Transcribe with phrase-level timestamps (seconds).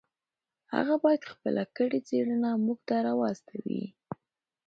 [0.73, 3.83] هغه باید خپله کړې څېړنه موږ ته راواستوي.